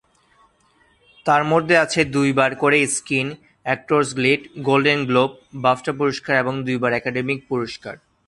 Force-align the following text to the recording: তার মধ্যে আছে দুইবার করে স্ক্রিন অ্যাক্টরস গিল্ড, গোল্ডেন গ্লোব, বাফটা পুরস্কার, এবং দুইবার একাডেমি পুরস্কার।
তার 1.25 1.43
মধ্যে 1.43 1.75
আছে 1.77 1.99
দুইবার 2.15 2.51
করে 2.55 2.77
স্ক্রিন 2.87 3.27
অ্যাক্টরস 3.65 4.09
গিল্ড, 4.17 4.43
গোল্ডেন 4.61 4.99
গ্লোব, 5.05 5.31
বাফটা 5.55 5.91
পুরস্কার, 5.99 6.33
এবং 6.39 6.53
দুইবার 6.65 6.91
একাডেমি 6.93 7.35
পুরস্কার। 7.49 7.95